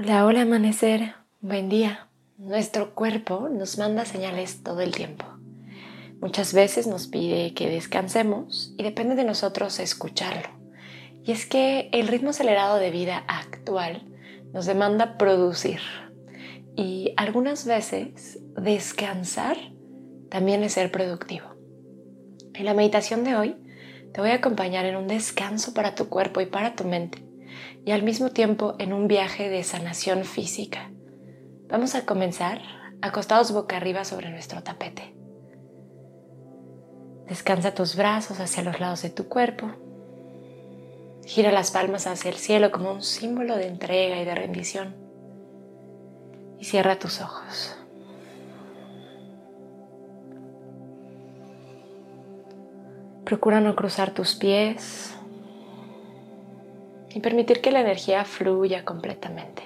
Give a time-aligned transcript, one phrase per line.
[0.00, 2.08] Hola, hola amanecer, buen día.
[2.36, 5.24] Nuestro cuerpo nos manda señales todo el tiempo.
[6.20, 10.50] Muchas veces nos pide que descansemos y depende de nosotros escucharlo.
[11.24, 14.04] Y es que el ritmo acelerado de vida actual
[14.52, 15.80] nos demanda producir.
[16.76, 19.56] Y algunas veces descansar
[20.30, 21.56] también es ser productivo.
[22.54, 23.56] En la meditación de hoy
[24.14, 27.27] te voy a acompañar en un descanso para tu cuerpo y para tu mente
[27.84, 30.90] y al mismo tiempo en un viaje de sanación física.
[31.68, 32.60] Vamos a comenzar
[33.02, 35.14] acostados boca arriba sobre nuestro tapete.
[37.28, 39.70] Descansa tus brazos hacia los lados de tu cuerpo.
[41.26, 44.96] Gira las palmas hacia el cielo como un símbolo de entrega y de rendición.
[46.58, 47.76] Y cierra tus ojos.
[53.24, 55.17] Procura no cruzar tus pies
[57.10, 59.62] y permitir que la energía fluya completamente.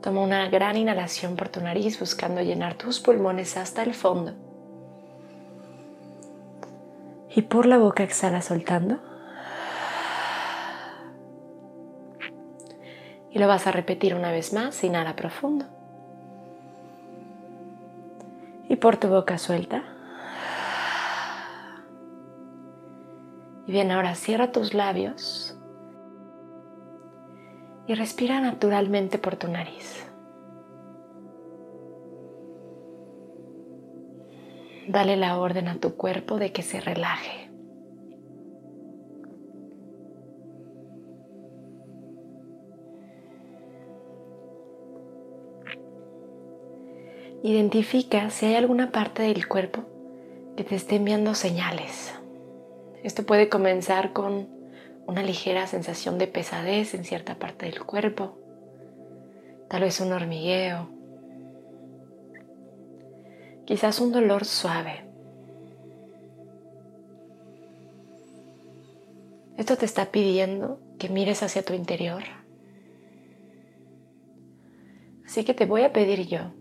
[0.00, 4.32] Toma una gran inhalación por tu nariz buscando llenar tus pulmones hasta el fondo.
[7.34, 8.98] Y por la boca exhala soltando.
[13.30, 14.82] Y lo vas a repetir una vez más.
[14.82, 15.66] Inhala profundo.
[18.68, 19.84] Y por tu boca suelta.
[23.70, 25.56] Bien, ahora cierra tus labios
[27.86, 30.04] y respira naturalmente por tu nariz.
[34.88, 37.48] Dale la orden a tu cuerpo de que se relaje.
[47.44, 49.84] Identifica si hay alguna parte del cuerpo
[50.56, 52.19] que te esté enviando señales.
[53.02, 54.48] Esto puede comenzar con
[55.06, 58.38] una ligera sensación de pesadez en cierta parte del cuerpo,
[59.68, 60.88] tal vez un hormigueo,
[63.64, 65.04] quizás un dolor suave.
[69.56, 72.22] Esto te está pidiendo que mires hacia tu interior.
[75.24, 76.52] Así que te voy a pedir yo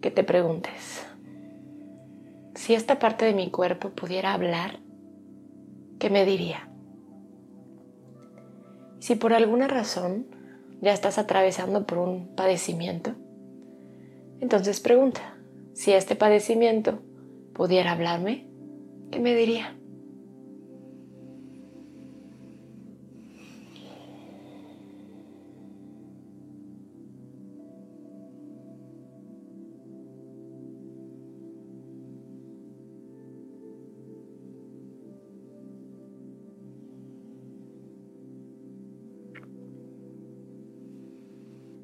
[0.00, 1.06] que te preguntes,
[2.60, 4.80] si esta parte de mi cuerpo pudiera hablar,
[5.98, 6.68] ¿qué me diría?
[8.98, 10.26] Si por alguna razón
[10.82, 13.14] ya estás atravesando por un padecimiento,
[14.40, 15.38] entonces pregunta,
[15.72, 17.00] si este padecimiento
[17.54, 18.46] pudiera hablarme,
[19.10, 19.79] ¿qué me diría?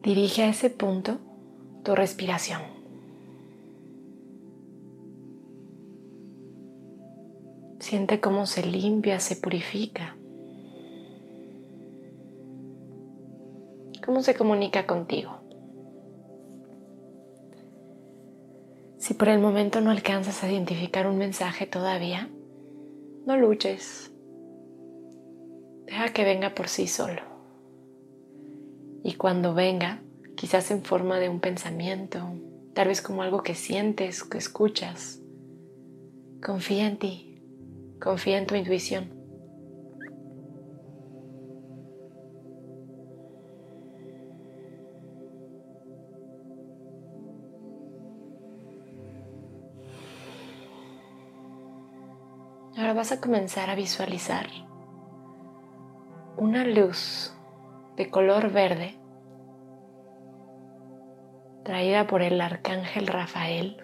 [0.06, 1.18] Dirige a ese punto
[1.82, 2.62] tu respiración.
[7.80, 10.16] Siente cómo se limpia, se purifica.
[14.04, 15.40] Cómo se comunica contigo.
[18.98, 22.30] Si por el momento no alcanzas a identificar un mensaje todavía,
[23.26, 24.12] no luches.
[25.86, 27.35] Deja que venga por sí solo.
[29.06, 30.02] Y cuando venga,
[30.34, 32.28] quizás en forma de un pensamiento,
[32.74, 35.20] tal vez como algo que sientes, que escuchas,
[36.44, 37.41] confía en ti,
[38.03, 39.14] confía en tu intuición.
[52.76, 54.48] Ahora vas a comenzar a visualizar
[56.36, 57.35] una luz
[57.97, 58.98] de color verde
[61.65, 63.83] traída por el arcángel Rafael.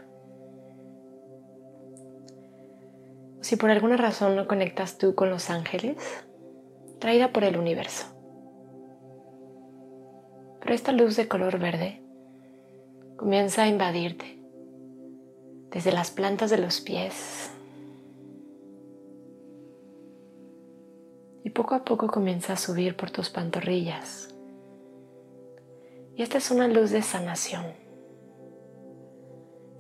[3.40, 5.96] Si por alguna razón no conectas tú con los ángeles,
[7.00, 8.06] traída por el universo.
[10.60, 12.00] Pero esta luz de color verde
[13.16, 14.38] comienza a invadirte,
[15.70, 17.50] desde las plantas de los pies.
[21.44, 24.34] Y poco a poco comienza a subir por tus pantorrillas.
[26.14, 27.82] Y esta es una luz de sanación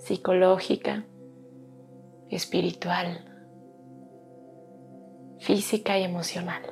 [0.02, 1.06] psicológica,
[2.28, 3.24] espiritual,
[5.38, 6.62] física y emocional.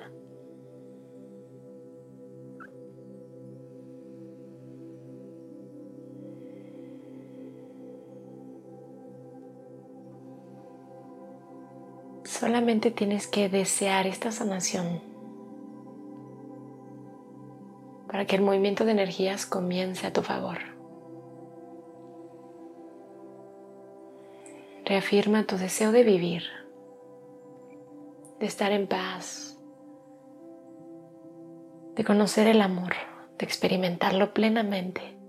[12.40, 15.02] Solamente tienes que desear esta sanación
[18.06, 20.56] para que el movimiento de energías comience a tu favor.
[24.86, 26.44] Reafirma tu deseo de vivir,
[28.38, 29.60] de estar en paz,
[31.94, 32.94] de conocer el amor,
[33.38, 35.19] de experimentarlo plenamente.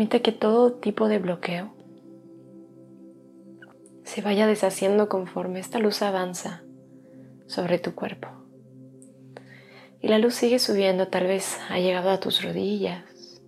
[0.00, 1.74] Permite que todo tipo de bloqueo
[4.02, 6.62] se vaya deshaciendo conforme esta luz avanza
[7.46, 8.28] sobre tu cuerpo.
[10.00, 13.42] Y la luz sigue subiendo, tal vez ha llegado a tus rodillas,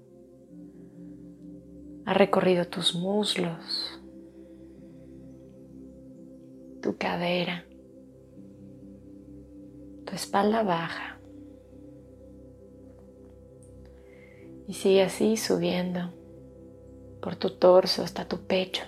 [2.04, 3.98] ha recorrido tus muslos,
[6.82, 7.64] tu cadera,
[10.05, 11.19] tu espalda baja.
[14.69, 16.12] Y sigue así subiendo
[17.22, 18.82] por tu torso hasta tu pecho,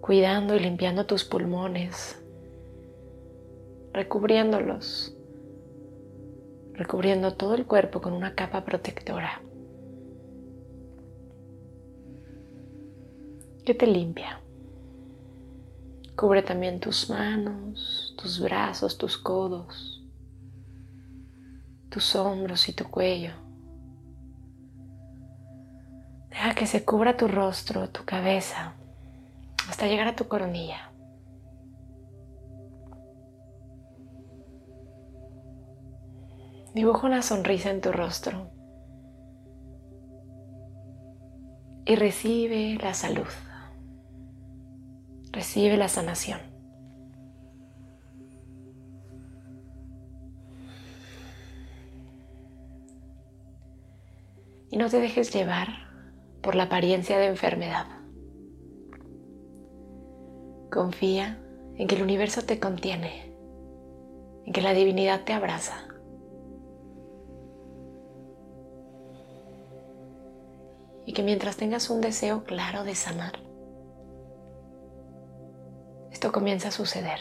[0.00, 2.20] cuidando y limpiando tus pulmones,
[3.92, 5.14] recubriéndolos,
[6.72, 9.42] recubriendo todo el cuerpo con una capa protectora
[13.66, 14.40] que te limpia.
[16.16, 20.02] Cubre también tus manos, tus brazos, tus codos,
[21.90, 23.47] tus hombros y tu cuello.
[26.56, 28.72] Que se cubra tu rostro, tu cabeza,
[29.68, 30.90] hasta llegar a tu coronilla.
[36.74, 38.50] Dibuja una sonrisa en tu rostro
[41.86, 43.28] y recibe la salud,
[45.30, 46.40] recibe la sanación.
[54.72, 55.87] Y no te dejes llevar
[56.48, 57.84] por la apariencia de enfermedad.
[60.72, 61.38] Confía
[61.74, 63.36] en que el universo te contiene,
[64.46, 65.74] en que la divinidad te abraza.
[71.04, 73.34] Y que mientras tengas un deseo claro de sanar,
[76.10, 77.18] esto comienza a suceder.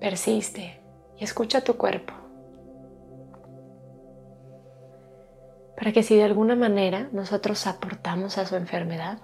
[0.00, 0.80] Persiste
[1.18, 2.23] y escucha tu cuerpo.
[5.84, 9.18] Para que si de alguna manera nosotros aportamos a su enfermedad,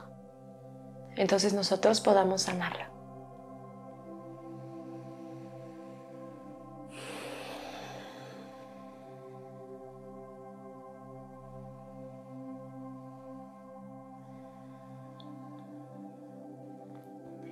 [1.16, 2.92] entonces nosotros podamos sanarla.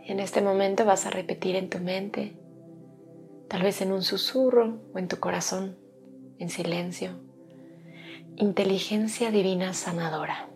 [0.05, 2.39] En este momento vas a repetir en tu mente,
[3.49, 5.79] tal vez en un susurro o en tu corazón,
[6.39, 7.28] en silencio,
[8.39, 10.49] inteligencia divina sanadora.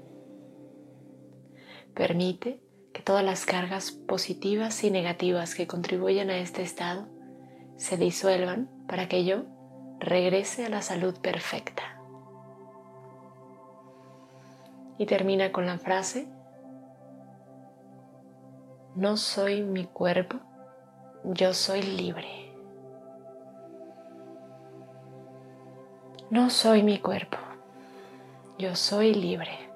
[1.94, 2.62] Permite
[2.92, 7.08] que todas las cargas positivas y negativas que contribuyen a este estado
[7.76, 9.44] se disuelvan para que yo
[9.98, 11.82] regrese a la salud perfecta.
[14.96, 16.28] Y termina con la frase,
[18.94, 20.38] no soy mi cuerpo,
[21.24, 22.28] yo soy libre.
[26.30, 27.36] No soy mi cuerpo,
[28.58, 29.70] yo soy libre.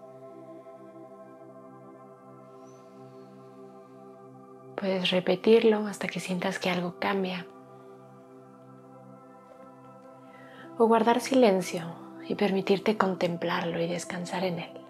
[4.77, 7.47] Puedes repetirlo hasta que sientas que algo cambia.
[10.79, 11.85] O guardar silencio
[12.29, 14.86] y permitirte contemplarlo y descansar en él.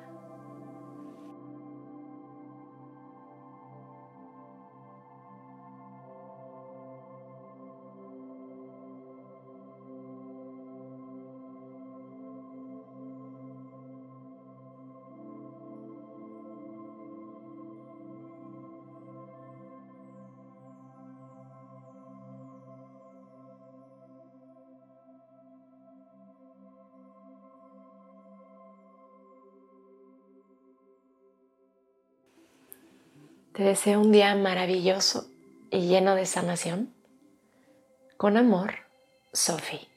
[33.56, 35.30] Te deseo un día maravilloso
[35.70, 36.92] y lleno de sanación.
[38.18, 38.74] Con amor,
[39.32, 39.88] Sophie.